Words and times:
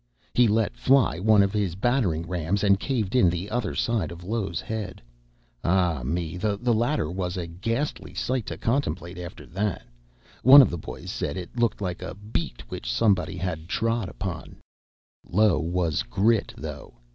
He 0.33 0.47
let 0.47 0.75
fly 0.75 1.19
one 1.19 1.43
of 1.43 1.53
his 1.53 1.75
battering 1.75 2.27
rams 2.27 2.63
and 2.63 2.79
caved 2.79 3.15
in 3.15 3.29
the 3.29 3.51
other 3.51 3.75
side 3.75 4.11
of 4.11 4.23
Low's 4.23 4.59
head. 4.59 4.99
Ah 5.63 6.01
me, 6.01 6.37
the 6.37 6.57
latter 6.73 7.11
was 7.11 7.37
a 7.37 7.45
ghastly 7.45 8.15
sight 8.15 8.47
to 8.47 8.57
contemplate 8.57 9.19
after 9.19 9.45
that 9.45 9.83
one 10.41 10.63
of 10.63 10.71
the 10.71 10.77
boys 10.79 11.11
said 11.11 11.37
it 11.37 11.55
looked 11.55 11.81
"like 11.81 12.01
a 12.01 12.15
beet 12.15 12.63
which 12.71 12.91
somebody 12.91 13.37
had 13.37 13.67
trod 13.69 14.11
on 14.21 14.45
it." 14.45 14.57
Low 15.31 15.59
was 15.59 16.01
"grit" 16.01 16.51
though. 16.57 16.95